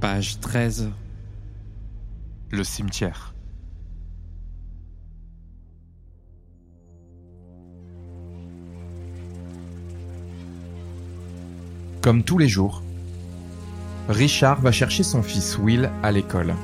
Page 0.00 0.40
13. 0.40 0.90
Le 2.50 2.64
cimetière. 2.64 3.34
Comme 12.00 12.24
tous 12.24 12.38
les 12.38 12.48
jours, 12.48 12.82
Richard 14.08 14.62
va 14.62 14.72
chercher 14.72 15.02
son 15.02 15.22
fils 15.22 15.58
Will 15.58 15.90
à 16.02 16.12
l'école. 16.12 16.54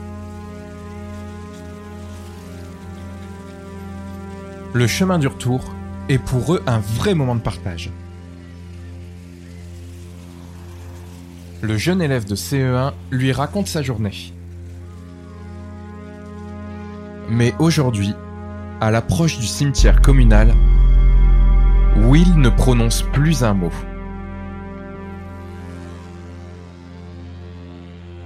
Le 4.73 4.87
chemin 4.87 5.19
du 5.19 5.27
retour 5.27 5.63
est 6.09 6.19
pour 6.19 6.55
eux 6.55 6.63
un 6.67 6.79
vrai 6.79 7.15
moment 7.15 7.35
de 7.35 7.43
partage. 7.43 7.91
Le 11.63 11.79
jeune 11.79 12.03
élève 12.03 12.27
de 12.27 12.37
CE1 12.37 12.93
lui 13.11 13.33
raconte 13.33 13.67
sa 13.67 13.83
journée. 13.83 14.33
Mais 17.31 17.55
aujourd'hui, 17.59 18.13
à 18.81 18.91
l'approche 18.91 19.39
du 19.39 19.47
cimetière 19.47 20.03
communal, 20.03 20.55
Will 21.97 22.37
ne 22.37 22.51
prononce 22.51 23.03
plus 23.03 23.43
un 23.43 23.55
mot. 23.55 23.73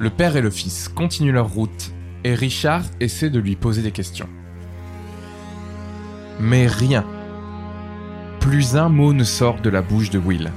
Le 0.00 0.10
père 0.10 0.34
et 0.34 0.40
le 0.40 0.50
fils 0.50 0.88
continuent 0.88 1.32
leur 1.32 1.50
route 1.50 1.92
et 2.24 2.34
Richard 2.34 2.82
essaie 2.98 3.30
de 3.30 3.38
lui 3.38 3.54
poser 3.54 3.82
des 3.82 3.92
questions. 3.92 4.28
Mais 6.40 6.66
rien. 6.66 7.06
Plus 8.40 8.76
un 8.76 8.88
mot 8.88 9.12
ne 9.12 9.24
sort 9.24 9.60
de 9.60 9.70
la 9.70 9.82
bouche 9.82 10.10
de 10.10 10.18
Will. 10.18 10.50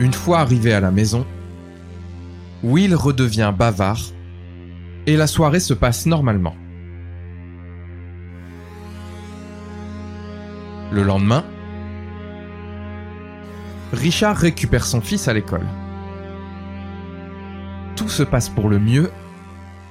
Une 0.00 0.12
fois 0.12 0.38
arrivé 0.38 0.72
à 0.72 0.80
la 0.80 0.92
maison, 0.92 1.26
Will 2.62 2.94
redevient 2.94 3.52
bavard 3.56 4.00
et 5.06 5.16
la 5.16 5.26
soirée 5.26 5.60
se 5.60 5.74
passe 5.74 6.06
normalement. 6.06 6.54
Le 10.92 11.02
lendemain, 11.02 11.44
Richard 13.92 14.36
récupère 14.36 14.84
son 14.84 15.00
fils 15.00 15.28
à 15.28 15.32
l'école. 15.32 15.66
Tout 17.96 18.08
se 18.08 18.22
passe 18.22 18.48
pour 18.48 18.68
le 18.68 18.78
mieux, 18.78 19.10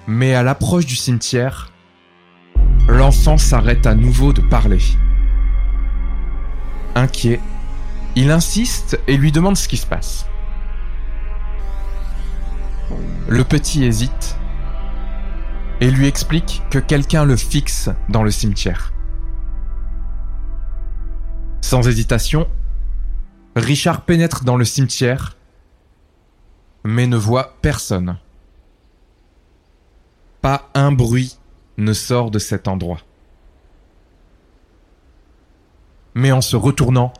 mais 0.07 0.35
à 0.35 0.43
l'approche 0.43 0.85
du 0.85 0.95
cimetière, 0.95 1.71
l'enfant 2.87 3.37
s'arrête 3.37 3.85
à 3.85 3.93
nouveau 3.93 4.31
de 4.31 4.41
parler. 4.41 4.79
Inquiet, 6.95 7.41
il 8.17 8.31
insiste 8.31 8.99
et 9.05 9.15
lui 9.15 9.31
demande 9.31 9.57
ce 9.57 9.67
qui 9.67 9.77
se 9.77 9.85
passe. 9.85 10.25
Le 13.27 13.43
petit 13.43 13.85
hésite 13.85 14.39
et 15.81 15.91
lui 15.91 16.07
explique 16.07 16.63
que 16.71 16.79
quelqu'un 16.79 17.25
le 17.25 17.35
fixe 17.35 17.91
dans 18.09 18.23
le 18.23 18.31
cimetière. 18.31 18.91
Sans 21.61 21.87
hésitation, 21.87 22.47
Richard 23.55 24.01
pénètre 24.01 24.43
dans 24.43 24.57
le 24.57 24.65
cimetière, 24.65 25.37
mais 26.83 27.05
ne 27.05 27.17
voit 27.17 27.55
personne. 27.61 28.17
Pas 30.41 30.71
un 30.73 30.91
bruit 30.91 31.37
ne 31.77 31.93
sort 31.93 32.31
de 32.31 32.39
cet 32.39 32.67
endroit. 32.67 33.01
Mais 36.15 36.31
en 36.31 36.41
se 36.41 36.55
retournant, 36.55 37.13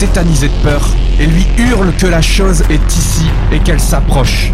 tétanisé 0.00 0.48
de 0.48 0.62
peur 0.62 0.80
et 1.20 1.26
lui 1.26 1.46
hurle 1.58 1.92
que 1.92 2.06
la 2.06 2.22
chose 2.22 2.62
est 2.70 2.96
ici 2.96 3.26
et 3.52 3.58
qu'elle 3.58 3.78
s'approche. 3.78 4.50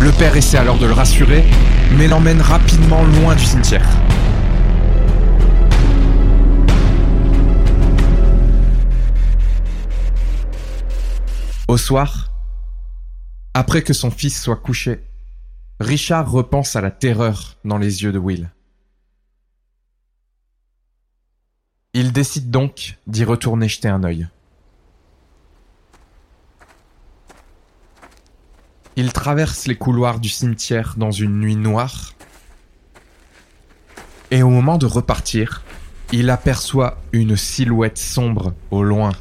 Le 0.00 0.10
père 0.18 0.36
essaie 0.36 0.58
alors 0.58 0.76
de 0.78 0.86
le 0.86 0.92
rassurer, 0.92 1.44
mais 1.96 2.08
l'emmène 2.08 2.40
rapidement 2.40 3.04
loin 3.04 3.36
du 3.36 3.44
cimetière. 3.44 3.88
Au 11.68 11.76
soir, 11.76 12.32
après 13.54 13.82
que 13.82 13.92
son 13.92 14.10
fils 14.10 14.42
soit 14.42 14.56
couché, 14.56 15.04
Richard 15.78 16.28
repense 16.28 16.74
à 16.74 16.80
la 16.80 16.90
terreur 16.90 17.56
dans 17.64 17.78
les 17.78 18.02
yeux 18.02 18.10
de 18.10 18.18
Will. 18.18 18.50
Il 21.96 22.10
décide 22.10 22.50
donc 22.50 22.98
d'y 23.06 23.22
retourner 23.22 23.68
jeter 23.68 23.86
un 23.86 24.02
œil. 24.02 24.26
Il 28.96 29.12
traverse 29.12 29.68
les 29.68 29.76
couloirs 29.76 30.18
du 30.18 30.28
cimetière 30.28 30.94
dans 30.96 31.12
une 31.12 31.38
nuit 31.38 31.54
noire. 31.54 32.14
Et 34.32 34.42
au 34.42 34.50
moment 34.50 34.76
de 34.76 34.86
repartir, 34.86 35.62
il 36.12 36.30
aperçoit 36.30 37.00
une 37.12 37.36
silhouette 37.36 37.98
sombre 37.98 38.54
au 38.72 38.82
loin. 38.82 39.12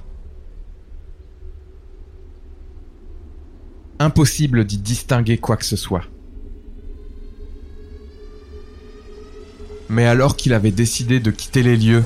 Impossible 4.00 4.65
d'y 4.65 4.80
distinguer 4.80 5.38
quoi 5.38 5.57
que 5.57 5.65
ce 5.65 5.75
soit. 5.75 6.06
Mais 9.89 10.07
alors 10.07 10.36
qu'il 10.36 10.53
avait 10.53 10.71
décidé 10.71 11.19
de 11.19 11.30
quitter 11.30 11.62
les 11.62 11.77
lieux, 11.77 12.03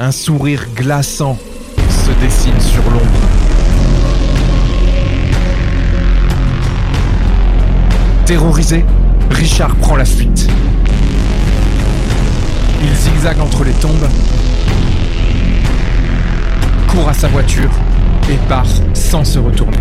un 0.00 0.12
sourire 0.12 0.64
glaçant 0.76 1.36
se 1.76 2.12
dessine 2.24 2.60
sur 2.60 2.82
l'ombre. 2.84 3.04
Terrorisé, 8.24 8.84
Richard 9.30 9.74
prend 9.76 9.96
la 9.96 10.04
fuite. 10.04 10.48
Il 12.80 12.94
zigzague 12.94 13.40
entre 13.40 13.64
les 13.64 13.72
tombes, 13.72 14.08
court 16.86 17.08
à 17.08 17.14
sa 17.14 17.26
voiture 17.28 17.70
et 18.30 18.36
part 18.48 18.66
sans 18.94 19.24
se 19.24 19.40
retourner. 19.40 19.78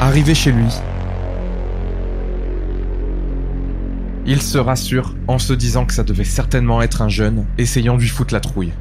Arrivé 0.00 0.34
chez 0.34 0.52
lui, 0.52 0.68
Il 4.24 4.40
se 4.40 4.56
rassure 4.56 5.14
en 5.26 5.40
se 5.40 5.52
disant 5.52 5.84
que 5.84 5.92
ça 5.92 6.04
devait 6.04 6.22
certainement 6.22 6.80
être 6.80 7.02
un 7.02 7.08
jeune 7.08 7.44
essayant 7.58 7.96
de 7.96 8.00
lui 8.00 8.08
foutre 8.08 8.32
la 8.32 8.38
trouille. 8.38 8.72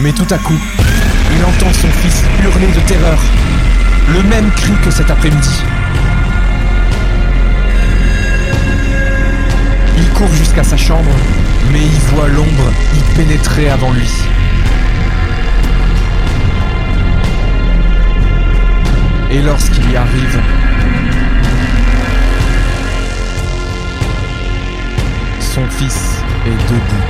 Mais 0.00 0.12
tout 0.12 0.26
à 0.30 0.36
coup, 0.36 0.58
il 1.34 1.44
entend 1.44 1.72
son 1.72 1.88
fils 1.88 2.22
hurler 2.44 2.66
de 2.66 2.80
terreur. 2.86 3.18
Le 4.12 4.22
même 4.24 4.50
cri 4.50 4.72
que 4.84 4.90
cet 4.90 5.10
après-midi. 5.10 5.62
Il 9.96 10.08
court 10.10 10.32
jusqu'à 10.34 10.64
sa 10.64 10.76
chambre, 10.76 11.10
mais 11.72 11.80
il 11.80 12.14
voit 12.14 12.28
l'ombre 12.28 12.72
y 12.94 13.16
pénétrer 13.16 13.70
avant 13.70 13.92
lui. 13.92 14.10
Et 19.30 19.42
lorsqu'il 19.42 19.90
y 19.90 19.96
arrive, 19.96 20.40
fils 25.78 26.20
est 26.44 26.60
debout, 26.72 27.06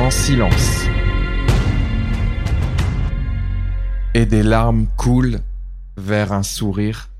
en 0.00 0.10
silence. 0.10 0.86
Et 4.14 4.24
des 4.24 4.42
larmes 4.42 4.86
coulent 4.96 5.40
vers 5.98 6.32
un 6.32 6.42
sourire 6.42 7.10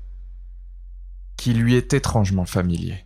qui 1.37 1.53
lui 1.53 1.75
est 1.75 1.93
étrangement 1.93 2.45
familier. 2.45 3.05